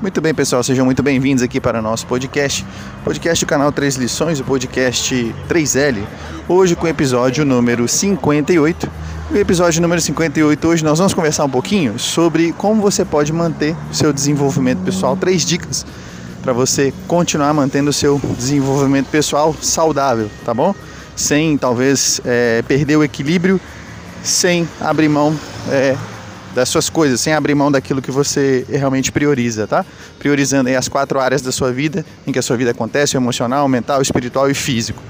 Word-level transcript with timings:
Muito 0.00 0.20
bem, 0.20 0.32
pessoal, 0.32 0.62
sejam 0.62 0.84
muito 0.84 1.02
bem-vindos 1.02 1.42
aqui 1.42 1.60
para 1.60 1.80
o 1.80 1.82
nosso 1.82 2.06
podcast, 2.06 2.64
podcast 3.02 3.44
do 3.44 3.48
canal 3.48 3.72
Três 3.72 3.96
Lições, 3.96 4.38
o 4.38 4.44
podcast 4.44 5.34
3L. 5.48 6.04
Hoje 6.48 6.76
com 6.76 6.86
o 6.86 6.88
episódio 6.88 7.44
número 7.44 7.88
58. 7.88 8.88
O 9.32 9.36
episódio 9.36 9.82
número 9.82 10.00
58, 10.00 10.68
hoje 10.68 10.84
nós 10.84 10.98
vamos 10.98 11.12
conversar 11.12 11.44
um 11.46 11.50
pouquinho 11.50 11.98
sobre 11.98 12.52
como 12.52 12.80
você 12.80 13.04
pode 13.04 13.32
manter 13.32 13.74
o 13.90 13.94
seu 13.94 14.12
desenvolvimento 14.12 14.78
pessoal. 14.84 15.16
Três 15.16 15.44
dicas 15.44 15.84
para 16.42 16.52
você 16.52 16.94
continuar 17.08 17.52
mantendo 17.52 17.90
o 17.90 17.92
seu 17.92 18.20
desenvolvimento 18.36 19.08
pessoal 19.08 19.52
saudável, 19.60 20.30
tá 20.44 20.54
bom? 20.54 20.76
Sem 21.16 21.58
talvez 21.58 22.20
é, 22.24 22.62
perder 22.68 22.94
o 22.94 23.02
equilíbrio, 23.02 23.60
sem 24.22 24.68
abrir 24.80 25.08
mão 25.08 25.36
é, 25.68 25.96
das 26.54 26.68
suas 26.68 26.88
coisas, 26.90 27.20
sem 27.20 27.32
abrir 27.32 27.54
mão 27.54 27.70
daquilo 27.70 28.02
que 28.02 28.10
você 28.10 28.64
realmente 28.68 29.12
prioriza, 29.12 29.66
tá? 29.66 29.84
Priorizando 30.18 30.68
as 30.70 30.88
quatro 30.88 31.20
áreas 31.20 31.42
da 31.42 31.52
sua 31.52 31.72
vida 31.72 32.04
em 32.26 32.32
que 32.32 32.38
a 32.38 32.42
sua 32.42 32.56
vida 32.56 32.70
acontece: 32.70 33.16
emocional, 33.16 33.68
mental, 33.68 34.02
espiritual 34.02 34.50
e 34.50 34.54
físico. 34.54 35.02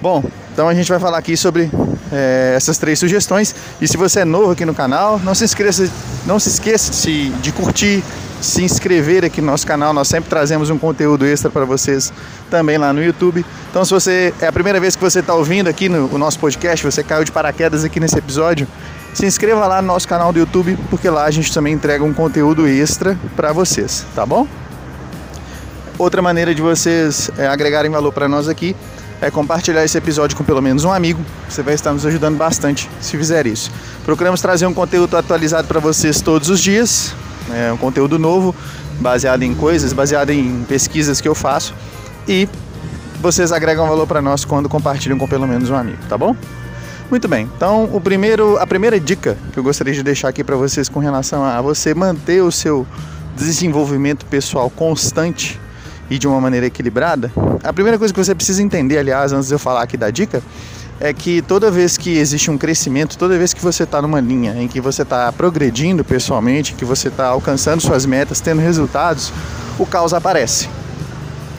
Bom, 0.00 0.22
então 0.52 0.68
a 0.68 0.74
gente 0.74 0.88
vai 0.88 0.98
falar 0.98 1.18
aqui 1.18 1.36
sobre 1.36 1.70
é, 2.12 2.54
essas 2.56 2.78
três 2.78 2.98
sugestões. 2.98 3.54
E 3.80 3.88
se 3.88 3.96
você 3.96 4.20
é 4.20 4.24
novo 4.24 4.52
aqui 4.52 4.64
no 4.64 4.74
canal, 4.74 5.18
não 5.18 5.34
se 5.34 5.44
esqueça, 5.44 5.90
não 6.26 6.38
se 6.38 6.48
esqueça 6.48 6.92
de, 6.92 7.30
de 7.30 7.52
curtir, 7.52 8.02
se 8.40 8.62
inscrever 8.62 9.24
aqui 9.24 9.40
no 9.40 9.48
nosso 9.48 9.66
canal. 9.66 9.92
Nós 9.92 10.08
sempre 10.08 10.28
trazemos 10.28 10.70
um 10.70 10.78
conteúdo 10.78 11.26
extra 11.26 11.50
para 11.50 11.64
vocês 11.64 12.12
também 12.50 12.78
lá 12.78 12.92
no 12.92 13.02
YouTube. 13.02 13.44
Então, 13.70 13.84
se 13.84 13.90
você 13.90 14.34
é 14.40 14.46
a 14.46 14.52
primeira 14.52 14.78
vez 14.78 14.94
que 14.94 15.02
você 15.02 15.20
está 15.20 15.34
ouvindo 15.34 15.68
aqui 15.68 15.88
no, 15.88 16.08
no 16.08 16.18
nosso 16.18 16.38
podcast, 16.38 16.84
você 16.84 17.02
caiu 17.02 17.24
de 17.24 17.32
paraquedas 17.32 17.84
aqui 17.84 17.98
nesse 17.98 18.18
episódio, 18.18 18.66
se 19.16 19.24
inscreva 19.24 19.66
lá 19.66 19.80
no 19.80 19.88
nosso 19.88 20.06
canal 20.06 20.30
do 20.30 20.38
YouTube, 20.38 20.78
porque 20.90 21.08
lá 21.08 21.24
a 21.24 21.30
gente 21.30 21.50
também 21.50 21.72
entrega 21.72 22.04
um 22.04 22.12
conteúdo 22.12 22.68
extra 22.68 23.18
para 23.34 23.50
vocês, 23.50 24.04
tá 24.14 24.26
bom? 24.26 24.46
Outra 25.96 26.20
maneira 26.20 26.54
de 26.54 26.60
vocês 26.60 27.30
é, 27.38 27.46
agregarem 27.46 27.90
valor 27.90 28.12
para 28.12 28.28
nós 28.28 28.46
aqui 28.46 28.76
é 29.22 29.30
compartilhar 29.30 29.82
esse 29.82 29.96
episódio 29.96 30.36
com 30.36 30.44
pelo 30.44 30.60
menos 30.60 30.84
um 30.84 30.92
amigo. 30.92 31.24
Você 31.48 31.62
vai 31.62 31.72
estar 31.72 31.94
nos 31.94 32.04
ajudando 32.04 32.36
bastante 32.36 32.90
se 33.00 33.16
fizer 33.16 33.46
isso. 33.46 33.70
Procuramos 34.04 34.42
trazer 34.42 34.66
um 34.66 34.74
conteúdo 34.74 35.16
atualizado 35.16 35.66
para 35.66 35.80
vocês 35.80 36.20
todos 36.20 36.50
os 36.50 36.60
dias, 36.60 37.14
é 37.54 37.72
um 37.72 37.78
conteúdo 37.78 38.18
novo, 38.18 38.54
baseado 39.00 39.44
em 39.44 39.54
coisas, 39.54 39.94
baseado 39.94 40.28
em 40.28 40.62
pesquisas 40.68 41.22
que 41.22 41.28
eu 41.28 41.34
faço 41.34 41.72
e 42.28 42.46
vocês 43.22 43.50
agregam 43.50 43.88
valor 43.88 44.06
para 44.06 44.20
nós 44.20 44.44
quando 44.44 44.68
compartilham 44.68 45.16
com 45.16 45.26
pelo 45.26 45.48
menos 45.48 45.70
um 45.70 45.74
amigo, 45.74 46.02
tá 46.06 46.18
bom? 46.18 46.36
Muito 47.08 47.28
bem. 47.28 47.48
Então, 47.56 47.84
o 47.92 48.00
primeiro, 48.00 48.58
a 48.58 48.66
primeira 48.66 48.98
dica 48.98 49.36
que 49.52 49.58
eu 49.58 49.62
gostaria 49.62 49.94
de 49.94 50.02
deixar 50.02 50.28
aqui 50.28 50.42
para 50.42 50.56
vocês 50.56 50.88
com 50.88 50.98
relação 50.98 51.44
a 51.44 51.60
você 51.62 51.94
manter 51.94 52.42
o 52.42 52.50
seu 52.50 52.86
desenvolvimento 53.36 54.26
pessoal 54.26 54.68
constante 54.68 55.60
e 56.10 56.18
de 56.18 56.26
uma 56.26 56.40
maneira 56.40 56.66
equilibrada, 56.66 57.30
a 57.62 57.72
primeira 57.72 57.98
coisa 57.98 58.12
que 58.12 58.24
você 58.24 58.34
precisa 58.34 58.62
entender, 58.62 58.98
aliás, 58.98 59.32
antes 59.32 59.48
de 59.48 59.54
eu 59.54 59.58
falar 59.58 59.82
aqui 59.82 59.96
da 59.96 60.10
dica, 60.10 60.42
é 60.98 61.12
que 61.12 61.42
toda 61.42 61.70
vez 61.70 61.96
que 61.96 62.16
existe 62.16 62.50
um 62.50 62.56
crescimento, 62.56 63.18
toda 63.18 63.36
vez 63.36 63.52
que 63.52 63.62
você 63.62 63.82
está 63.82 64.00
numa 64.00 64.20
linha 64.20 64.54
em 64.56 64.66
que 64.66 64.80
você 64.80 65.02
está 65.02 65.30
progredindo 65.30 66.04
pessoalmente, 66.04 66.74
que 66.74 66.84
você 66.84 67.08
está 67.08 67.26
alcançando 67.26 67.80
suas 67.80 68.06
metas, 68.06 68.40
tendo 68.40 68.60
resultados, 68.60 69.32
o 69.78 69.86
caos 69.86 70.14
aparece. 70.14 70.68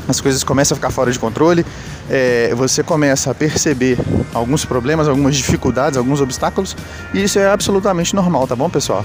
As 0.07 0.21
coisas 0.21 0.43
começam 0.43 0.75
a 0.75 0.77
ficar 0.77 0.89
fora 0.89 1.11
de 1.11 1.19
controle, 1.19 1.65
é, 2.09 2.53
você 2.55 2.81
começa 2.81 3.29
a 3.31 3.35
perceber 3.35 3.97
alguns 4.33 4.63
problemas, 4.63 5.07
algumas 5.07 5.35
dificuldades, 5.35 5.97
alguns 5.97 6.21
obstáculos, 6.21 6.75
e 7.13 7.23
isso 7.23 7.37
é 7.39 7.49
absolutamente 7.49 8.15
normal, 8.15 8.47
tá 8.47 8.55
bom, 8.55 8.69
pessoal? 8.69 9.03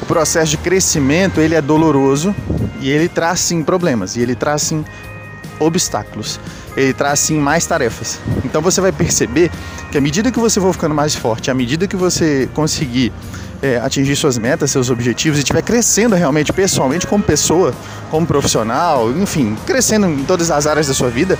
O 0.00 0.06
processo 0.06 0.52
de 0.52 0.58
crescimento 0.58 1.40
ele 1.40 1.54
é 1.54 1.62
doloroso 1.62 2.34
e 2.80 2.90
ele 2.90 3.08
traz 3.08 3.40
sim 3.40 3.62
problemas 3.62 4.16
e 4.16 4.20
ele 4.20 4.34
traz 4.34 4.62
sim 4.62 4.84
obstáculos. 5.58 6.38
Ele 6.76 6.92
traz 6.92 7.20
sim 7.20 7.38
mais 7.38 7.66
tarefas. 7.66 8.18
Então 8.44 8.60
você 8.60 8.80
vai 8.80 8.92
perceber 8.92 9.50
que 9.90 9.98
à 9.98 10.00
medida 10.00 10.30
que 10.30 10.38
você 10.38 10.60
for 10.60 10.72
ficando 10.72 10.94
mais 10.94 11.14
forte, 11.14 11.50
à 11.50 11.54
medida 11.54 11.86
que 11.86 11.96
você 11.96 12.48
conseguir 12.52 13.12
é, 13.62 13.78
atingir 13.78 14.16
suas 14.16 14.36
metas, 14.36 14.70
seus 14.70 14.90
objetivos 14.90 15.38
e 15.38 15.42
estiver 15.42 15.62
crescendo 15.62 16.14
realmente 16.14 16.52
pessoalmente 16.52 17.06
como 17.06 17.22
pessoa, 17.22 17.72
como 18.10 18.26
profissional, 18.26 19.10
enfim, 19.10 19.56
crescendo 19.66 20.06
em 20.06 20.24
todas 20.24 20.50
as 20.50 20.66
áreas 20.66 20.86
da 20.86 20.94
sua 20.94 21.08
vida, 21.08 21.38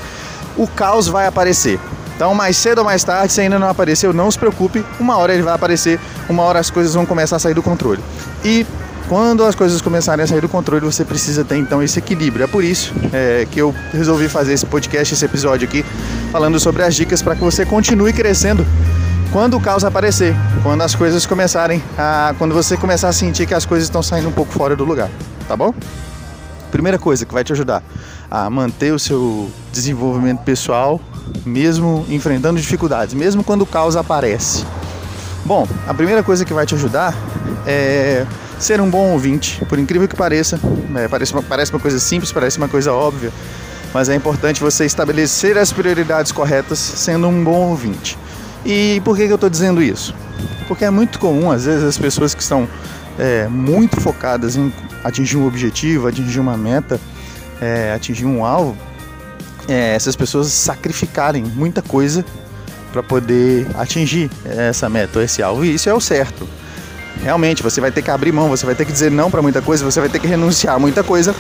o 0.57 0.67
caos 0.67 1.07
vai 1.09 1.27
aparecer. 1.27 1.79
Então, 2.17 2.33
mais 2.33 2.57
cedo 2.57 2.79
ou 2.79 2.85
mais 2.85 3.03
tarde, 3.03 3.33
se 3.33 3.41
ainda 3.41 3.59
não 3.59 3.69
apareceu, 3.69 4.13
não 4.13 4.31
se 4.31 4.39
preocupe, 4.39 4.85
uma 5.01 5.17
hora 5.17 5.35
ele 5.35 5.43
vai 5.43 5.53
aparecer, 5.53 5.99
uma 6.29 6.45
hora 6.45 6.61
as 6.61 6.71
coisas 6.71 6.95
vão 6.95 7.05
começar 7.05 7.37
a 7.37 7.39
sair 7.39 7.55
do 7.55 7.63
controle. 7.63 8.01
E 8.45 8.65
quando 9.09 9.45
as 9.45 9.55
coisas 9.55 9.81
começarem 9.81 10.25
a 10.25 10.27
sair 10.27 10.41
do 10.41 10.49
controle, 10.49 10.85
você 10.85 11.05
precisa 11.05 11.45
ter 11.45 11.57
então 11.57 11.83
esse 11.83 11.99
equilíbrio. 11.99 12.45
É 12.45 12.47
por 12.47 12.65
isso 12.65 12.93
é, 13.13 13.47
que 13.51 13.61
eu 13.61 13.75
resolvi 13.93 14.29
fazer 14.29 14.53
esse 14.55 14.67
podcast, 14.67 15.15
esse 15.15 15.25
episódio 15.25 15.69
aqui, 15.69 15.85
falando 16.33 16.59
sobre 16.59 16.83
as 16.83 16.95
dicas 16.95 17.23
para 17.23 17.35
que 17.35 17.43
você 17.43 17.67
continue 17.67 18.13
crescendo 18.13 18.65
quando 19.33 19.57
o 19.57 19.61
caos 19.61 19.85
aparecer, 19.85 20.35
quando 20.63 20.83
as 20.83 20.95
coisas 20.95 21.27
começarem 21.27 21.83
a. 21.99 22.35
quando 22.39 22.55
você 22.55 22.77
começar 22.77 23.09
a 23.09 23.13
sentir 23.13 23.47
que 23.47 23.55
as 23.55 23.67
coisas 23.67 23.87
estão 23.87 24.03
saindo 24.03 24.29
um 24.29 24.33
pouco 24.33 24.53
fora 24.53 24.77
do 24.77 24.85
lugar, 24.85 25.11
tá 25.49 25.57
bom? 25.57 25.75
Primeira 26.71 26.99
coisa 26.99 27.25
que 27.27 27.35
vai 27.35 27.45
te 27.45 27.53
ajudar 27.53 27.83
a 28.31 28.49
manter 28.49 28.93
o 28.93 28.99
seu 28.99 29.51
desenvolvimento 29.73 30.41
pessoal, 30.41 31.01
mesmo 31.45 32.05
enfrentando 32.09 32.61
dificuldades, 32.61 33.15
mesmo 33.15 33.45
quando 33.45 33.63
o 33.63 33.67
caos 33.67 33.97
aparece. 33.97 34.65
Bom, 35.45 35.69
a 35.87 35.93
primeira 35.93 36.23
coisa 36.23 36.45
que 36.45 36.55
vai 36.55 36.65
te 36.65 36.75
ajudar 36.75 37.15
é 37.67 38.27
ser 38.59 38.81
um 38.81 38.89
bom 38.89 39.13
ouvinte. 39.13 39.65
Por 39.67 39.79
incrível 39.79 40.09
que 40.09 40.17
pareça, 40.17 40.59
é, 40.97 41.09
parece, 41.09 41.33
uma, 41.33 41.43
parece 41.43 41.73
uma 41.73 41.81
coisa 41.81 41.99
simples, 41.99 42.33
parece 42.33 42.59
uma 42.59 42.69
coisa 42.69 42.93
óbvia, 42.93 43.33
mas 43.93 44.09
é 44.09 44.15
importante 44.15 44.61
você 44.61 44.85
estabelecer 44.85 45.57
as 45.57 45.73
prioridades 45.73 46.33
corretas 46.33 46.79
sendo 46.79 47.29
um 47.29 47.45
bom 47.45 47.69
ouvinte. 47.69 48.19
E 48.65 49.01
por 49.05 49.17
que, 49.17 49.27
que 49.27 49.33
eu 49.33 49.37
estou 49.37 49.51
dizendo 49.51 49.83
isso? 49.83 50.15
Porque 50.67 50.85
é 50.85 50.91
muito 50.91 51.19
comum, 51.19 51.51
às 51.51 51.65
vezes, 51.65 51.85
as 51.85 51.99
pessoas 51.99 52.35
que 52.35 52.43
estão 52.43 52.69
é, 53.19 53.47
muito 53.49 54.01
focadas 54.01 54.57
em 54.57 54.73
atingir 55.03 55.37
um 55.37 55.47
objetivo, 55.47 56.09
atingir 56.09 56.41
uma 56.41 56.57
meta, 56.57 56.99
é, 57.61 57.93
atingir 57.95 58.25
um 58.25 58.45
alvo, 58.45 58.77
é, 59.69 59.95
essas 59.95 60.17
pessoas 60.17 60.49
sacrificarem 60.49 61.45
muita 61.45 61.83
coisa 61.83 62.25
para 62.93 63.03
poder 63.03 63.67
atingir 63.75 64.31
essa 64.45 64.89
meta, 64.89 65.23
esse 65.23 65.43
alvo. 65.43 65.65
E 65.65 65.75
isso 65.75 65.89
é 65.89 65.95
o 65.95 66.01
certo. 66.01 66.49
Realmente, 67.23 67.63
você 67.63 67.81
vai 67.81 67.91
ter 67.91 68.03
que 68.03 68.11
abrir 68.11 68.33
mão, 68.33 68.49
você 68.49 68.67
vai 68.67 68.75
ter 68.75 68.85
que 68.85 68.93
dizer 68.93 69.11
não 69.11 69.31
para 69.31 69.41
muita 69.41 69.63
coisa, 69.63 69.85
você 69.85 70.01
vai 70.01 70.09
ter 70.09 70.19
que 70.19 70.27
renunciar 70.27 70.75
a 70.75 70.79
muita 70.79 71.03
coisa 71.03 71.35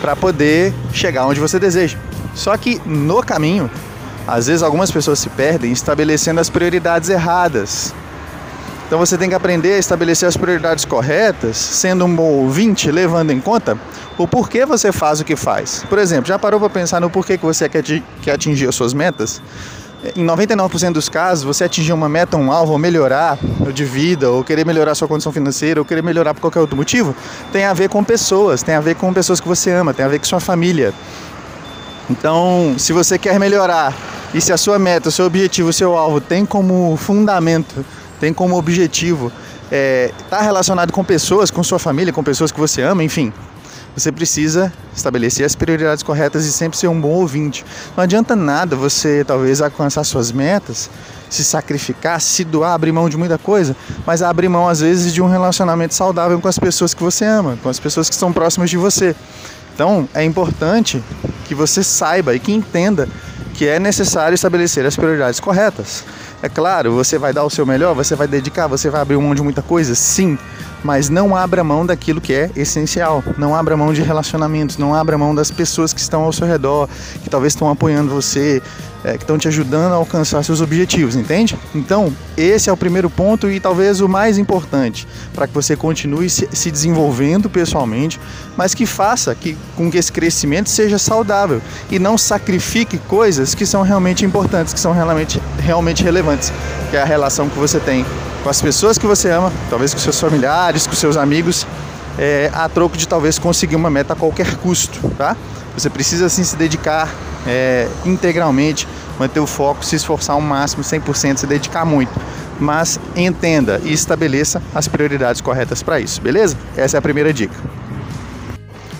para 0.00 0.16
poder 0.16 0.74
chegar 0.92 1.26
onde 1.26 1.38
você 1.38 1.58
deseja. 1.58 1.96
Só 2.34 2.56
que 2.56 2.80
no 2.84 3.22
caminho, 3.22 3.70
às 4.26 4.46
vezes 4.46 4.62
algumas 4.62 4.90
pessoas 4.90 5.18
se 5.18 5.28
perdem 5.28 5.70
estabelecendo 5.70 6.40
as 6.40 6.50
prioridades 6.50 7.08
erradas. 7.08 7.94
Então 8.86 8.98
você 8.98 9.16
tem 9.16 9.28
que 9.28 9.34
aprender 9.34 9.74
a 9.74 9.78
estabelecer 9.78 10.28
as 10.28 10.36
prioridades 10.36 10.84
corretas, 10.84 11.56
sendo 11.56 12.04
um 12.04 12.14
bom 12.14 12.24
ouvinte, 12.24 12.90
levando 12.90 13.30
em 13.30 13.40
conta 13.40 13.78
o 14.18 14.28
porquê 14.28 14.66
você 14.66 14.92
faz 14.92 15.20
o 15.20 15.24
que 15.24 15.34
faz. 15.34 15.84
Por 15.88 15.98
exemplo, 15.98 16.26
já 16.26 16.38
parou 16.38 16.60
para 16.60 16.68
pensar 16.68 17.00
no 17.00 17.08
porquê 17.08 17.38
que 17.38 17.44
você 17.44 17.68
quer 17.68 18.32
atingir 18.32 18.68
as 18.68 18.74
suas 18.74 18.92
metas? 18.92 19.40
Em 20.16 20.26
99% 20.26 20.92
dos 20.92 21.08
casos, 21.08 21.44
você 21.44 21.62
atingir 21.62 21.92
uma 21.92 22.08
meta, 22.08 22.36
um 22.36 22.50
alvo, 22.50 22.72
ou 22.72 22.78
melhorar 22.78 23.38
de 23.72 23.84
vida, 23.84 24.28
ou 24.28 24.42
querer 24.42 24.66
melhorar 24.66 24.96
sua 24.96 25.06
condição 25.06 25.30
financeira, 25.30 25.80
ou 25.80 25.84
querer 25.84 26.02
melhorar 26.02 26.34
por 26.34 26.40
qualquer 26.40 26.58
outro 26.58 26.76
motivo, 26.76 27.14
tem 27.52 27.64
a 27.64 27.72
ver 27.72 27.88
com 27.88 28.02
pessoas, 28.02 28.64
tem 28.64 28.74
a 28.74 28.80
ver 28.80 28.96
com 28.96 29.12
pessoas 29.12 29.40
que 29.40 29.46
você 29.46 29.70
ama, 29.70 29.94
tem 29.94 30.04
a 30.04 30.08
ver 30.08 30.18
com 30.18 30.24
sua 30.24 30.40
família. 30.40 30.92
Então, 32.10 32.74
se 32.78 32.92
você 32.92 33.16
quer 33.16 33.38
melhorar 33.38 33.94
e 34.34 34.40
se 34.40 34.52
a 34.52 34.56
sua 34.56 34.76
meta, 34.76 35.08
o 35.08 35.12
seu 35.12 35.24
objetivo, 35.24 35.68
o 35.68 35.72
seu 35.72 35.96
alvo 35.96 36.20
tem 36.20 36.44
como 36.44 36.96
fundamento, 36.96 37.84
tem 38.18 38.32
como 38.32 38.56
objetivo 38.56 39.30
estar 39.66 39.76
é, 39.76 40.10
tá 40.28 40.40
relacionado 40.40 40.92
com 40.92 41.04
pessoas, 41.04 41.48
com 41.48 41.62
sua 41.62 41.78
família, 41.78 42.12
com 42.12 42.24
pessoas 42.24 42.50
que 42.50 42.58
você 42.58 42.82
ama, 42.82 43.04
enfim, 43.04 43.32
você 43.96 44.10
precisa 44.10 44.72
estabelecer 44.96 45.44
as 45.44 45.54
prioridades 45.54 46.02
corretas 46.02 46.46
e 46.46 46.52
sempre 46.52 46.78
ser 46.78 46.88
um 46.88 47.00
bom 47.00 47.10
ouvinte. 47.10 47.64
Não 47.96 48.02
adianta 48.02 48.34
nada 48.34 48.74
você 48.74 49.24
talvez 49.24 49.60
alcançar 49.60 50.04
suas 50.04 50.32
metas, 50.32 50.88
se 51.28 51.44
sacrificar, 51.44 52.20
se 52.20 52.44
doar, 52.44 52.72
abrir 52.72 52.92
mão 52.92 53.08
de 53.08 53.16
muita 53.16 53.38
coisa, 53.38 53.76
mas 54.06 54.22
abrir 54.22 54.48
mão 54.48 54.68
às 54.68 54.80
vezes 54.80 55.12
de 55.12 55.20
um 55.20 55.28
relacionamento 55.28 55.94
saudável 55.94 56.40
com 56.40 56.48
as 56.48 56.58
pessoas 56.58 56.94
que 56.94 57.02
você 57.02 57.24
ama, 57.24 57.58
com 57.62 57.68
as 57.68 57.78
pessoas 57.78 58.08
que 58.08 58.14
estão 58.14 58.32
próximas 58.32 58.70
de 58.70 58.76
você. 58.76 59.14
Então 59.74 60.08
é 60.14 60.24
importante 60.24 61.02
que 61.46 61.54
você 61.54 61.82
saiba 61.82 62.34
e 62.34 62.38
que 62.38 62.52
entenda 62.52 63.08
que 63.54 63.68
é 63.68 63.78
necessário 63.78 64.34
estabelecer 64.34 64.84
as 64.86 64.96
prioridades 64.96 65.38
corretas. 65.38 66.04
É 66.42 66.48
claro, 66.48 66.92
você 66.92 67.18
vai 67.18 67.32
dar 67.32 67.44
o 67.44 67.50
seu 67.50 67.64
melhor, 67.64 67.94
você 67.94 68.16
vai 68.16 68.26
dedicar, 68.26 68.66
você 68.66 68.90
vai 68.90 69.00
abrir 69.00 69.16
mão 69.16 69.34
de 69.34 69.42
muita 69.42 69.62
coisa, 69.62 69.94
sim, 69.94 70.38
mas 70.82 71.08
não 71.08 71.36
abra 71.36 71.62
mão 71.62 71.84
daquilo 71.84 72.20
que 72.20 72.32
é 72.32 72.50
essencial. 72.56 73.22
Não 73.38 73.54
abra 73.54 73.76
mão 73.76 73.92
de 73.92 74.02
relacionamentos, 74.02 74.78
não 74.78 74.94
abra 74.94 75.16
mão 75.16 75.34
das 75.34 75.50
pessoas 75.50 75.92
que 75.92 76.00
estão 76.00 76.22
ao 76.22 76.32
seu 76.32 76.46
redor, 76.46 76.88
que 77.22 77.30
talvez 77.30 77.52
estão 77.52 77.68
apoiando 77.70 78.10
você. 78.10 78.62
é, 79.04 79.16
que 79.16 79.24
estão 79.24 79.36
te 79.36 79.48
ajudando 79.48 79.92
a 79.92 79.96
alcançar 79.96 80.42
seus 80.44 80.60
objetivos, 80.60 81.16
entende? 81.16 81.58
Então, 81.74 82.12
esse 82.36 82.70
é 82.70 82.72
o 82.72 82.76
primeiro 82.76 83.10
ponto 83.10 83.50
e 83.50 83.58
talvez 83.58 84.00
o 84.00 84.08
mais 84.08 84.38
importante 84.38 85.08
para 85.34 85.46
que 85.46 85.54
você 85.54 85.76
continue 85.76 86.30
se, 86.30 86.48
se, 86.52 86.70
desenvolvendo 86.70 87.50
pessoalmente, 87.50 88.20
mas 88.56 88.74
que 88.74 88.86
faça 88.86 89.34
que, 89.34 89.56
com 89.76 89.90
que 89.90 89.98
esse 89.98 90.12
crescimento 90.12 90.70
seja 90.70 90.98
saudável 90.98 91.60
e 91.90 91.98
não 91.98 92.16
sacrifique 92.16 92.98
coisas 92.98 93.54
que 93.54 93.66
são 93.66 93.82
realmente 93.82 94.24
importantes, 94.24 94.72
que 94.72 94.80
são 94.80 94.92
realmente, 94.92 95.40
realmente 95.58 96.04
relevantes, 96.04 96.52
que 96.90 96.96
é 96.96 97.02
a 97.02 97.04
relação 97.04 97.48
que 97.48 97.58
você 97.58 97.80
tem 97.80 98.06
com 98.42 98.48
as 98.48 98.60
pessoas 98.60 98.98
que 98.98 99.06
você 99.06 99.30
ama, 99.30 99.52
talvez 99.70 99.94
com 99.94 100.00
seus 100.00 100.18
familiares, 100.18 100.86
com 100.86 100.94
seus 100.94 101.16
amigos, 101.16 101.66
é, 102.18 102.50
a 102.52 102.68
troco 102.68 102.96
de 102.96 103.06
talvez 103.06 103.38
conseguir 103.38 103.76
uma 103.76 103.88
meta 103.88 104.12
a 104.12 104.16
qualquer 104.16 104.56
custo, 104.56 104.98
tá? 105.16 105.36
Você 105.76 105.88
precisa 105.88 106.26
assim 106.26 106.42
se 106.42 106.56
dedicar 106.56 107.08
é, 107.46 107.88
integralmente, 108.04 108.86
manter 109.18 109.40
o 109.40 109.46
foco, 109.46 109.84
se 109.84 109.96
esforçar 109.96 110.34
ao 110.34 110.42
máximo, 110.42 110.82
100%, 110.82 111.38
se 111.38 111.46
dedicar 111.46 111.84
muito. 111.84 112.12
Mas 112.60 113.00
entenda 113.16 113.80
e 113.84 113.92
estabeleça 113.92 114.62
as 114.74 114.86
prioridades 114.88 115.40
corretas 115.40 115.82
para 115.82 116.00
isso, 116.00 116.20
beleza? 116.20 116.56
Essa 116.76 116.96
é 116.96 116.98
a 116.98 117.02
primeira 117.02 117.32
dica. 117.32 117.54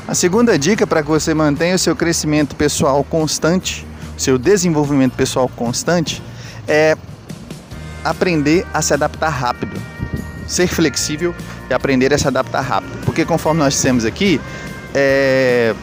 A 0.06 0.15
segunda 0.15 0.59
dica 0.59 0.87
para 0.87 1.03
que 1.03 1.09
você 1.09 1.35
mantenha 1.35 1.75
o 1.75 1.79
seu 1.79 1.95
crescimento 1.95 2.56
pessoal 2.56 3.05
constante, 3.05 3.87
seu 4.17 4.38
desenvolvimento 4.38 5.12
pessoal 5.12 5.49
constante, 5.49 6.23
é 6.67 6.97
aprender 8.04 8.66
a 8.72 8.82
se 8.82 8.94
adaptar 8.94 9.31
rápido. 9.31 9.81
Ser 10.46 10.66
flexível 10.66 11.34
e 11.70 11.75
aprender 11.75 12.12
a 12.12 12.19
se 12.19 12.26
adaptar 12.26 12.60
rápido. 12.60 13.04
Porque 13.04 13.25
conforme 13.25 13.60
nós 13.60 13.75
dissemos 13.75 14.04
aqui, 14.04 14.40
é, 14.94 15.75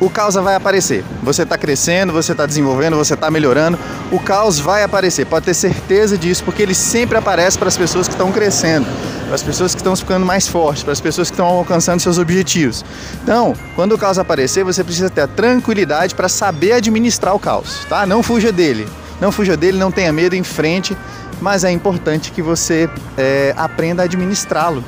o 0.00 0.10
caos 0.10 0.34
vai 0.34 0.54
aparecer. 0.54 1.04
Você 1.22 1.42
está 1.42 1.56
crescendo, 1.56 2.12
você 2.12 2.32
está 2.32 2.46
desenvolvendo, 2.46 2.96
você 2.96 3.14
está 3.14 3.30
melhorando. 3.30 3.78
O 4.10 4.18
caos 4.18 4.58
vai 4.58 4.82
aparecer, 4.82 5.24
pode 5.26 5.46
ter 5.46 5.54
certeza 5.54 6.18
disso, 6.18 6.42
porque 6.44 6.62
ele 6.62 6.74
sempre 6.74 7.16
aparece 7.16 7.58
para 7.58 7.68
as 7.68 7.76
pessoas 7.76 8.08
que 8.08 8.14
estão 8.14 8.32
crescendo, 8.32 8.86
para 9.26 9.34
as 9.34 9.42
pessoas 9.42 9.74
que 9.74 9.80
estão 9.80 9.94
ficando 9.94 10.26
mais 10.26 10.48
fortes, 10.48 10.82
para 10.82 10.92
as 10.92 11.00
pessoas 11.00 11.28
que 11.30 11.34
estão 11.34 11.46
alcançando 11.46 12.00
seus 12.00 12.18
objetivos. 12.18 12.84
Então, 13.22 13.54
quando 13.74 13.92
o 13.92 13.98
caos 13.98 14.18
aparecer, 14.18 14.64
você 14.64 14.82
precisa 14.82 15.08
ter 15.08 15.22
a 15.22 15.28
tranquilidade 15.28 16.14
para 16.14 16.28
saber 16.28 16.72
administrar 16.72 17.34
o 17.34 17.38
caos, 17.38 17.84
tá? 17.88 18.04
Não 18.04 18.22
fuja 18.22 18.50
dele. 18.50 18.88
Não 19.20 19.30
fuja 19.32 19.56
dele, 19.56 19.78
não 19.78 19.90
tenha 19.90 20.12
medo, 20.12 20.34
em 20.34 20.42
frente, 20.42 20.96
mas 21.40 21.64
é 21.64 21.70
importante 21.70 22.32
que 22.32 22.42
você 22.42 22.88
é, 23.16 23.54
aprenda 23.56 24.02
a 24.02 24.04
administrá-lo 24.04 24.82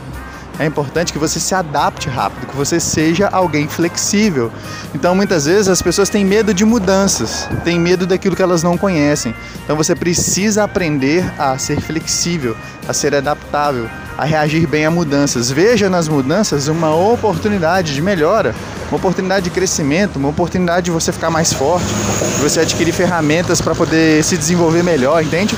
é 0.58 0.64
importante 0.64 1.12
que 1.12 1.18
você 1.18 1.38
se 1.38 1.54
adapte 1.54 2.08
rápido, 2.08 2.46
que 2.46 2.56
você 2.56 2.80
seja 2.80 3.28
alguém 3.28 3.68
flexível. 3.68 4.50
Então, 4.94 5.14
muitas 5.14 5.44
vezes 5.44 5.68
as 5.68 5.82
pessoas 5.82 6.08
têm 6.08 6.24
medo 6.24 6.54
de 6.54 6.64
mudanças, 6.64 7.46
têm 7.62 7.78
medo 7.78 8.06
daquilo 8.06 8.34
que 8.34 8.42
elas 8.42 8.62
não 8.62 8.78
conhecem. 8.78 9.34
Então, 9.64 9.76
você 9.76 9.94
precisa 9.94 10.64
aprender 10.64 11.30
a 11.38 11.58
ser 11.58 11.80
flexível, 11.80 12.56
a 12.88 12.92
ser 12.94 13.14
adaptável, 13.14 13.88
a 14.16 14.24
reagir 14.24 14.66
bem 14.66 14.86
a 14.86 14.90
mudanças. 14.90 15.50
Veja 15.50 15.90
nas 15.90 16.08
mudanças 16.08 16.68
uma 16.68 16.94
oportunidade 16.94 17.94
de 17.94 18.00
melhora, 18.00 18.54
uma 18.90 18.96
oportunidade 18.96 19.44
de 19.44 19.50
crescimento, 19.50 20.16
uma 20.16 20.28
oportunidade 20.28 20.86
de 20.86 20.90
você 20.90 21.12
ficar 21.12 21.30
mais 21.30 21.52
forte, 21.52 21.86
de 21.86 22.42
você 22.42 22.60
adquirir 22.60 22.92
ferramentas 22.92 23.60
para 23.60 23.74
poder 23.74 24.22
se 24.22 24.36
desenvolver 24.36 24.82
melhor, 24.82 25.22
entende? 25.22 25.56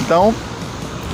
Então, 0.00 0.34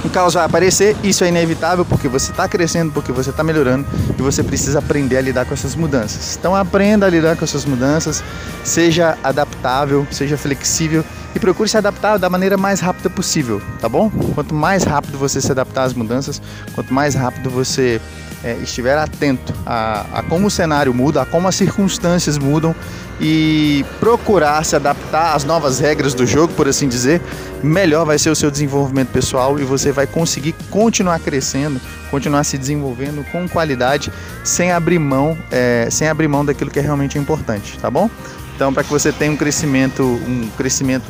o 0.05 0.09
caos 0.09 0.35
vai 0.35 0.45
aparecer, 0.45 0.97
isso 1.03 1.25
é 1.25 1.29
inevitável 1.29 1.85
porque 1.85 2.09
você 2.09 2.31
está 2.31 2.47
crescendo, 2.49 2.93
porque 2.93 3.11
você 3.11 3.31
está 3.31 3.43
melhorando 3.43 3.85
e 4.17 4.23
você 4.23 4.45
precisa 4.45 4.79
aprender 4.79 5.17
a 5.17 5.21
lidar 5.21 5.45
com 5.45 5.55
essas 5.55 5.75
mudanças. 5.75 6.37
Então 6.39 6.55
aprenda 6.55 7.07
a 7.07 7.11
lidar 7.11 7.37
com 7.37 7.45
essas 7.45 7.65
mudanças, 7.65 8.23
seja 8.63 9.19
adaptável, 9.25 10.07
seja 10.11 10.37
flexível 10.37 11.05
e 11.35 11.41
procure 11.41 11.69
se 11.69 11.77
adaptar 11.77 12.17
da 12.17 12.31
maneira 12.31 12.57
mais 12.57 12.81
rápida 12.81 13.11
possível, 13.11 13.61
tá 13.81 13.89
bom? 13.89 14.09
Quanto 14.35 14.55
mais 14.55 14.85
rápido 14.85 15.19
você 15.19 15.41
se 15.41 15.51
adaptar 15.51 15.85
às 15.85 15.95
mudanças, 15.95 16.41
quanto 16.75 16.95
mais 16.95 17.15
rápido 17.15 17.51
você 17.51 18.01
é, 18.43 18.55
estiver 18.63 18.97
atento 18.97 19.53
a, 19.67 20.07
a 20.13 20.23
como 20.23 20.47
o 20.47 20.51
cenário 20.51 20.93
muda, 20.95 21.23
a 21.23 21.27
como 21.27 21.49
as 21.49 21.55
circunstâncias 21.55 22.39
mudam 22.39 22.75
e 23.21 23.85
procurar 23.99 24.65
se 24.65 24.77
adaptar 24.77 25.35
às 25.35 25.45
novas 25.45 25.81
regras 25.81 26.15
do 26.15 26.25
jogo, 26.25 26.53
por 26.55 26.69
assim 26.69 26.89
dizer, 26.89 27.21
melhor 27.63 28.05
vai 28.05 28.19
ser 28.19 28.31
o 28.31 28.37
seu 28.37 28.51
desenvolvimento 28.51 29.09
pessoal 29.09 29.59
e 29.59 29.65
você 29.65 29.91
vai 29.91 30.07
conseguir 30.07 30.55
continuar 30.71 31.19
crescendo, 31.19 31.81
continuar 32.11 32.45
se 32.45 32.57
desenvolvendo 32.57 33.25
com 33.33 33.49
qualidade, 33.49 34.13
sem 34.45 34.71
abrir 34.71 34.99
mão, 34.99 35.37
é, 35.51 35.89
sem 35.91 36.09
abrir 36.09 36.29
mão 36.29 36.45
daquilo 36.45 36.71
que 36.71 36.79
é 36.79 36.83
realmente 36.83 37.19
importante, 37.19 37.77
tá 37.79 37.91
bom? 37.91 38.09
Então, 38.55 38.73
para 38.73 38.85
que 38.85 38.91
você 38.91 39.13
tenha 39.13 39.33
um 39.33 39.37
crescimento, 39.37 40.03
um 40.03 40.49
crescimento 40.57 41.07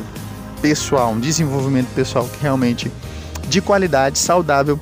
pessoal, 0.61 1.11
um 1.11 1.19
desenvolvimento 1.19 1.87
pessoal 1.93 2.27
que 2.27 2.41
realmente 2.41 2.91
de 3.47 3.61
qualidade, 3.61 4.19
saudável, 4.19 4.79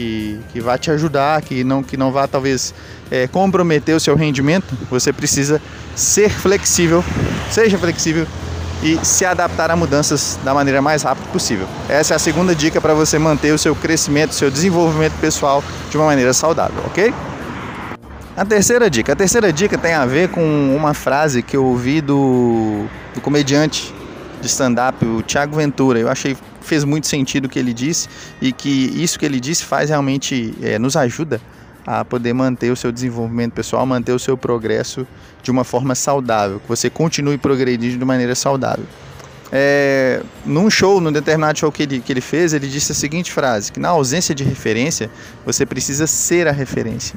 que, 0.00 0.40
que 0.52 0.60
vai 0.60 0.78
te 0.78 0.90
ajudar, 0.90 1.42
que 1.42 1.62
não, 1.62 1.82
que 1.82 1.96
não 1.96 2.10
vá 2.10 2.26
talvez 2.26 2.72
é, 3.10 3.28
comprometer 3.28 3.94
o 3.94 4.00
seu 4.00 4.16
rendimento, 4.16 4.74
você 4.88 5.12
precisa 5.12 5.60
ser 5.94 6.30
flexível, 6.30 7.04
seja 7.50 7.76
flexível 7.76 8.26
e 8.82 8.98
se 9.04 9.26
adaptar 9.26 9.70
a 9.70 9.76
mudanças 9.76 10.38
da 10.42 10.54
maneira 10.54 10.80
mais 10.80 11.02
rápida 11.02 11.28
possível. 11.30 11.66
Essa 11.86 12.14
é 12.14 12.16
a 12.16 12.18
segunda 12.18 12.54
dica 12.54 12.80
para 12.80 12.94
você 12.94 13.18
manter 13.18 13.52
o 13.52 13.58
seu 13.58 13.76
crescimento, 13.76 14.34
seu 14.34 14.50
desenvolvimento 14.50 15.12
pessoal 15.20 15.62
de 15.90 15.98
uma 15.98 16.06
maneira 16.06 16.32
saudável, 16.32 16.82
ok? 16.86 17.12
A 18.34 18.44
terceira 18.44 18.88
dica. 18.88 19.12
A 19.12 19.16
terceira 19.16 19.52
dica 19.52 19.76
tem 19.76 19.92
a 19.92 20.06
ver 20.06 20.30
com 20.30 20.74
uma 20.74 20.94
frase 20.94 21.42
que 21.42 21.54
eu 21.54 21.64
ouvi 21.66 22.00
do, 22.00 22.86
do 23.14 23.20
comediante 23.20 23.94
de 24.40 24.46
stand-up, 24.46 25.04
o 25.04 25.20
Thiago 25.20 25.56
Ventura. 25.56 25.98
Eu 25.98 26.08
achei 26.08 26.34
fez 26.60 26.84
muito 26.84 27.06
sentido 27.06 27.46
o 27.46 27.48
que 27.48 27.58
ele 27.58 27.72
disse 27.72 28.08
e 28.40 28.52
que 28.52 28.68
isso 28.68 29.18
que 29.18 29.24
ele 29.24 29.40
disse 29.40 29.64
faz 29.64 29.90
realmente 29.90 30.54
é, 30.62 30.78
nos 30.78 30.96
ajuda 30.96 31.40
a 31.86 32.04
poder 32.04 32.32
manter 32.32 32.70
o 32.70 32.76
seu 32.76 32.92
desenvolvimento 32.92 33.52
pessoal, 33.52 33.84
manter 33.86 34.12
o 34.12 34.18
seu 34.18 34.36
progresso 34.36 35.06
de 35.42 35.50
uma 35.50 35.64
forma 35.64 35.94
saudável, 35.94 36.60
que 36.60 36.68
você 36.68 36.90
continue 36.90 37.38
progredindo 37.38 37.98
de 37.98 38.04
maneira 38.04 38.34
saudável. 38.34 38.84
É, 39.52 40.22
num 40.46 40.70
show, 40.70 41.00
num 41.00 41.10
determinado 41.10 41.58
show 41.58 41.72
que 41.72 41.82
ele, 41.82 42.00
que 42.00 42.12
ele 42.12 42.20
fez, 42.20 42.52
ele 42.52 42.68
disse 42.68 42.92
a 42.92 42.94
seguinte 42.94 43.32
frase: 43.32 43.72
que 43.72 43.80
na 43.80 43.88
ausência 43.88 44.34
de 44.34 44.44
referência, 44.44 45.10
você 45.44 45.66
precisa 45.66 46.06
ser 46.06 46.46
a 46.46 46.52
referência. 46.52 47.16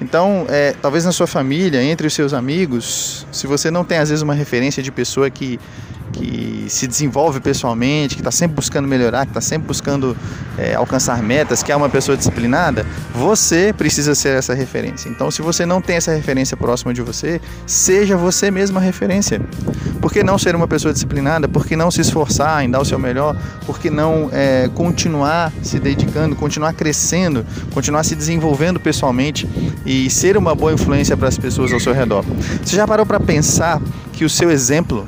Então, 0.00 0.44
é, 0.50 0.74
talvez 0.82 1.04
na 1.04 1.12
sua 1.12 1.26
família, 1.26 1.82
entre 1.82 2.06
os 2.06 2.12
seus 2.12 2.34
amigos, 2.34 3.26
se 3.32 3.46
você 3.46 3.70
não 3.70 3.84
tem 3.84 3.98
às 3.98 4.10
vezes 4.10 4.22
uma 4.22 4.34
referência 4.34 4.82
de 4.82 4.92
pessoa 4.92 5.30
que 5.30 5.58
que 6.14 6.66
se 6.68 6.86
desenvolve 6.86 7.40
pessoalmente, 7.40 8.14
que 8.14 8.20
está 8.20 8.30
sempre 8.30 8.56
buscando 8.56 8.86
melhorar, 8.86 9.26
que 9.26 9.30
está 9.30 9.40
sempre 9.40 9.66
buscando 9.66 10.16
é, 10.56 10.74
alcançar 10.74 11.20
metas, 11.22 11.62
que 11.62 11.72
é 11.72 11.76
uma 11.76 11.88
pessoa 11.88 12.16
disciplinada, 12.16 12.86
você 13.12 13.74
precisa 13.76 14.14
ser 14.14 14.36
essa 14.36 14.54
referência. 14.54 15.08
Então, 15.08 15.30
se 15.30 15.42
você 15.42 15.66
não 15.66 15.80
tem 15.80 15.96
essa 15.96 16.14
referência 16.14 16.56
próxima 16.56 16.94
de 16.94 17.02
você, 17.02 17.40
seja 17.66 18.16
você 18.16 18.50
mesma 18.50 18.80
a 18.80 18.82
referência. 18.82 19.40
Por 20.00 20.12
que 20.12 20.22
não 20.22 20.38
ser 20.38 20.54
uma 20.54 20.68
pessoa 20.68 20.92
disciplinada? 20.92 21.48
Por 21.48 21.66
que 21.66 21.74
não 21.74 21.90
se 21.90 22.00
esforçar 22.00 22.64
em 22.64 22.70
dar 22.70 22.80
o 22.80 22.84
seu 22.84 22.98
melhor? 22.98 23.36
Por 23.66 23.78
que 23.78 23.90
não 23.90 24.28
é, 24.32 24.70
continuar 24.74 25.52
se 25.62 25.80
dedicando, 25.80 26.36
continuar 26.36 26.72
crescendo, 26.74 27.44
continuar 27.72 28.04
se 28.04 28.14
desenvolvendo 28.14 28.78
pessoalmente 28.78 29.48
e 29.84 30.08
ser 30.10 30.36
uma 30.36 30.54
boa 30.54 30.72
influência 30.72 31.16
para 31.16 31.28
as 31.28 31.38
pessoas 31.38 31.72
ao 31.72 31.80
seu 31.80 31.92
redor? 31.92 32.24
Você 32.62 32.76
já 32.76 32.86
parou 32.86 33.04
para 33.04 33.18
pensar 33.18 33.80
que 34.12 34.24
o 34.24 34.30
seu 34.30 34.50
exemplo 34.50 35.06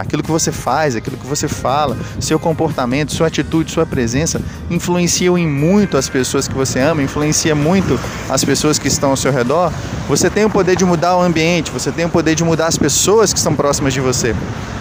Aquilo 0.00 0.22
que 0.22 0.30
você 0.30 0.52
faz, 0.52 0.96
aquilo 0.96 1.16
que 1.16 1.26
você 1.26 1.48
fala, 1.48 1.96
seu 2.20 2.38
comportamento, 2.38 3.12
sua 3.12 3.26
atitude, 3.26 3.72
sua 3.72 3.86
presença 3.86 4.40
influenciam 4.70 5.36
em 5.36 5.46
muito 5.46 5.96
as 5.96 6.08
pessoas 6.08 6.46
que 6.46 6.54
você 6.54 6.78
ama, 6.80 7.02
influencia 7.02 7.54
muito 7.54 7.98
as 8.28 8.44
pessoas 8.44 8.78
que 8.78 8.88
estão 8.88 9.10
ao 9.10 9.16
seu 9.16 9.32
redor. 9.32 9.72
Você 10.08 10.30
tem 10.30 10.44
o 10.44 10.50
poder 10.50 10.76
de 10.76 10.84
mudar 10.84 11.16
o 11.16 11.22
ambiente, 11.22 11.70
você 11.70 11.90
tem 11.90 12.04
o 12.04 12.08
poder 12.08 12.34
de 12.34 12.44
mudar 12.44 12.66
as 12.66 12.78
pessoas 12.78 13.32
que 13.32 13.38
estão 13.38 13.54
próximas 13.54 13.92
de 13.92 14.00
você. 14.00 14.34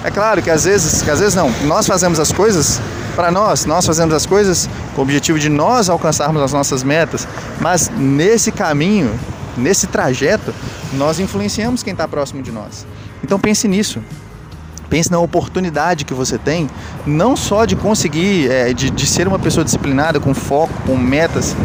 É 0.04 0.12
claro 0.12 0.42
que 0.42 0.50
às 0.50 0.66
vezes, 0.66 1.02
que 1.02 1.10
às 1.10 1.20
vezes 1.20 1.36
não, 1.36 1.50
nós 1.66 1.88
fazemos 1.88 2.20
as 2.20 2.32
coisas 2.32 2.80
para 3.16 3.32
nós, 3.32 3.66
nós 3.66 3.86
fazemos 3.86 4.14
as 4.14 4.26
coisas 4.26 4.70
com 4.94 5.02
o 5.02 5.04
objetivo 5.04 5.40
de 5.40 5.50
nós 5.50 5.90
alcançarmos 5.90 6.42
as 6.42 6.54
nossas 6.54 6.84
metas, 6.84 7.28
mas 7.60 7.90
nesse 7.90 8.52
caminho, 8.52 9.12
nesse 9.58 9.88
trajeto, 9.88 10.54
nós 10.94 11.20
influenciamos 11.20 11.82
quem 11.82 11.94
está 11.94 12.08
próximo 12.08 12.44
de 12.44 12.52
nós. 12.52 12.86
Então 13.24 13.40
pense 13.40 13.68
nisso. 13.68 14.02
Pense 14.90 15.12
na 15.12 15.20
oportunidade 15.20 16.06
que 16.06 16.14
você 16.14 16.38
tem, 16.38 16.70
não 17.06 17.36
só 17.36 17.66
de 17.66 17.76
conseguir, 17.76 18.50
é, 18.50 18.74
de, 18.74 18.90
de 18.90 19.06
ser 19.06 19.28
uma 19.28 19.40
pessoa 19.40 19.64
disciplinada, 19.64 20.20
com 20.20 20.34
foco, 20.34 20.74
com 20.86 20.96
metas, 20.96 21.56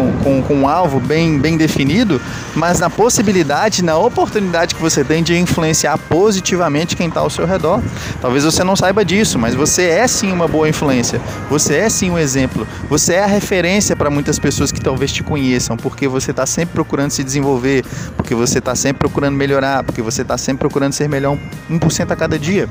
com, 0.00 0.12
com, 0.22 0.42
com 0.42 0.54
um 0.54 0.68
alvo 0.68 0.98
bem, 0.98 1.38
bem 1.38 1.56
definido, 1.56 2.20
mas 2.54 2.80
na 2.80 2.88
possibilidade, 2.88 3.84
na 3.84 3.98
oportunidade 3.98 4.74
que 4.74 4.80
você 4.80 5.04
tem 5.04 5.22
de 5.22 5.36
influenciar 5.36 5.98
positivamente 5.98 6.96
quem 6.96 7.08
está 7.08 7.20
ao 7.20 7.28
seu 7.28 7.46
redor. 7.46 7.82
Talvez 8.20 8.44
você 8.44 8.64
não 8.64 8.74
saiba 8.74 9.04
disso, 9.04 9.38
mas 9.38 9.54
você 9.54 9.82
é 9.84 10.08
sim 10.08 10.32
uma 10.32 10.48
boa 10.48 10.68
influência, 10.68 11.20
você 11.50 11.76
é 11.76 11.88
sim 11.88 12.10
um 12.10 12.18
exemplo, 12.18 12.66
você 12.88 13.14
é 13.14 13.24
a 13.24 13.26
referência 13.26 13.94
para 13.94 14.08
muitas 14.08 14.38
pessoas 14.38 14.72
que 14.72 14.80
talvez 14.80 15.12
te 15.12 15.22
conheçam, 15.22 15.76
porque 15.76 16.08
você 16.08 16.30
está 16.30 16.46
sempre 16.46 16.74
procurando 16.74 17.10
se 17.10 17.22
desenvolver, 17.22 17.84
porque 18.16 18.34
você 18.34 18.58
está 18.58 18.74
sempre 18.74 19.00
procurando 19.00 19.36
melhorar, 19.36 19.84
porque 19.84 20.00
você 20.00 20.22
está 20.22 20.38
sempre 20.38 20.60
procurando 20.60 20.92
ser 20.92 21.08
melhor 21.08 21.36
1% 21.70 22.10
a 22.10 22.16
cada 22.16 22.38
dia. 22.38 22.68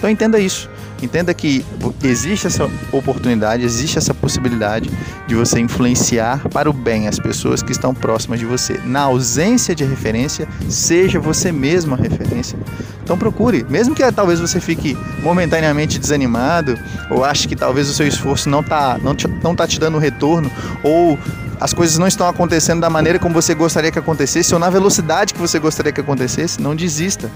Então 0.00 0.08
entenda 0.08 0.38
isso. 0.38 0.66
Entenda 1.02 1.34
que 1.34 1.64
existe 2.02 2.46
essa 2.46 2.68
oportunidade, 2.90 3.64
existe 3.64 3.98
essa 3.98 4.14
possibilidade 4.14 4.90
de 5.26 5.34
você 5.34 5.60
influenciar 5.60 6.48
para 6.48 6.70
o 6.70 6.72
bem 6.72 7.06
as 7.06 7.18
pessoas 7.18 7.62
que 7.62 7.70
estão 7.70 7.94
próximas 7.94 8.40
de 8.40 8.46
você. 8.46 8.80
Na 8.84 9.02
ausência 9.02 9.74
de 9.74 9.84
referência, 9.84 10.48
seja 10.70 11.20
você 11.20 11.52
mesmo 11.52 11.94
a 11.94 11.98
referência. 11.98 12.58
Então 13.02 13.18
procure, 13.18 13.64
mesmo 13.68 13.94
que 13.94 14.10
talvez 14.10 14.40
você 14.40 14.58
fique 14.58 14.96
momentaneamente 15.22 15.98
desanimado 15.98 16.78
ou 17.10 17.22
ache 17.22 17.46
que 17.46 17.56
talvez 17.56 17.88
o 17.88 17.92
seu 17.92 18.06
esforço 18.06 18.48
não 18.48 18.60
está 18.60 18.98
não, 19.02 19.14
não 19.42 19.54
tá 19.54 19.66
te 19.66 19.78
dando 19.78 19.98
retorno 19.98 20.50
ou 20.82 21.18
as 21.60 21.74
coisas 21.74 21.98
não 21.98 22.06
estão 22.06 22.26
acontecendo 22.26 22.80
da 22.80 22.88
maneira 22.88 23.18
como 23.18 23.34
você 23.34 23.54
gostaria 23.54 23.90
que 23.90 23.98
acontecesse 23.98 24.54
ou 24.54 24.60
na 24.60 24.70
velocidade 24.70 25.34
que 25.34 25.40
você 25.40 25.58
gostaria 25.58 25.92
que 25.92 26.00
acontecesse, 26.00 26.60
não 26.60 26.74
desista 26.74 27.30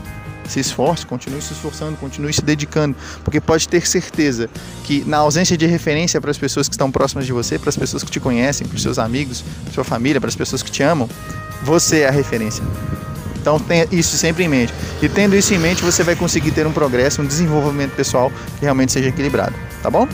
se 0.49 0.61
esforce, 0.61 1.07
continue 1.07 1.41
se 1.41 1.53
esforçando, 1.53 1.97
continue 1.97 2.33
se 2.33 2.43
dedicando, 2.43 2.97
porque 3.23 3.41
pode 3.41 3.69
ter 3.69 3.87
certeza 3.87 4.49
que 4.85 5.05
na 5.05 5.19
ausência 5.19 5.57
de 5.57 5.67
referência 5.67 6.21
para 6.21 6.31
as 6.31 6.39
pessoas 6.39 6.69
que 6.69 6.75
estão 6.75 6.91
próximas 6.91 7.27
de 7.27 7.33
você, 7.33 7.59
para 7.59 7.69
as 7.69 7.77
pessoas 7.77 8.03
que 8.03 8.11
te 8.11 8.21
conhecem, 8.21 8.67
para 8.67 8.77
os 8.77 8.83
seus 8.83 8.99
amigos, 8.99 9.45
para 9.65 9.73
sua 9.73 9.85
família, 9.85 10.21
para 10.21 10.29
as 10.29 10.37
pessoas 10.37 10.63
que 10.63 10.71
te 10.71 10.83
amam, 10.83 11.09
você 11.63 12.01
é 12.01 12.09
a 12.09 12.11
referência. 12.11 12.63
Então 13.45 13.59
tenha 13.59 13.87
isso 13.93 14.17
sempre 14.17 14.43
em 14.45 14.49
mente. 14.49 14.73
E 15.03 15.09
tendo 15.09 15.37
isso 15.37 15.53
em 15.53 15.59
mente, 15.59 15.83
você 15.83 16.03
vai 16.03 16.17
conseguir 16.17 16.51
ter 16.51 16.67
um 16.67 16.73
progresso, 16.73 17.21
um 17.21 17.27
desenvolvimento 17.27 17.91
pessoal 17.91 18.33
que 18.59 18.63
realmente 18.63 18.91
seja 18.91 19.11
equilibrado, 19.11 19.55
tá 19.83 19.91
bom? 19.91 20.09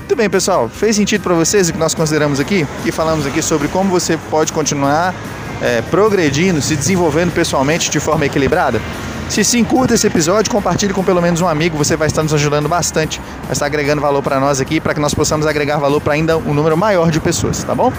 Muito 0.00 0.14
bem, 0.14 0.28
pessoal. 0.28 0.68
Fez 0.68 0.94
sentido 0.94 1.22
para 1.22 1.32
vocês 1.32 1.70
o 1.70 1.72
que 1.72 1.78
nós 1.78 1.94
consideramos 1.94 2.38
aqui? 2.38 2.66
E 2.84 2.92
falamos 2.92 3.26
aqui 3.26 3.40
sobre 3.40 3.68
como 3.68 3.88
você 3.88 4.18
pode 4.30 4.52
continuar 4.52 5.14
é, 5.62 5.80
progredindo, 5.82 6.60
se 6.60 6.76
desenvolvendo 6.76 7.32
pessoalmente 7.32 7.90
de 7.90 7.98
forma 7.98 8.26
equilibrada? 8.26 8.82
Se 9.28 9.42
sim, 9.42 9.64
curta 9.64 9.94
esse 9.94 10.06
episódio, 10.06 10.50
compartilhe 10.50 10.92
com 10.92 11.02
pelo 11.02 11.20
menos 11.20 11.40
um 11.40 11.48
amigo, 11.48 11.76
você 11.76 11.96
vai 11.96 12.06
estar 12.06 12.22
nos 12.22 12.32
ajudando 12.32 12.68
bastante, 12.68 13.20
vai 13.42 13.52
estar 13.52 13.66
agregando 13.66 14.00
valor 14.00 14.22
para 14.22 14.38
nós 14.38 14.60
aqui, 14.60 14.80
para 14.80 14.94
que 14.94 15.00
nós 15.00 15.12
possamos 15.12 15.46
agregar 15.46 15.78
valor 15.78 16.00
para 16.00 16.12
ainda 16.14 16.36
um 16.38 16.54
número 16.54 16.76
maior 16.76 17.10
de 17.10 17.18
pessoas, 17.18 17.64
tá 17.64 17.74
bom? 17.74 17.92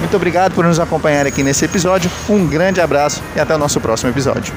Muito 0.00 0.16
obrigado 0.16 0.52
por 0.54 0.64
nos 0.64 0.80
acompanhar 0.80 1.26
aqui 1.26 1.42
nesse 1.42 1.64
episódio, 1.64 2.10
um 2.28 2.46
grande 2.46 2.80
abraço 2.80 3.22
e 3.36 3.40
até 3.40 3.54
o 3.54 3.58
nosso 3.58 3.80
próximo 3.80 4.10
episódio. 4.10 4.52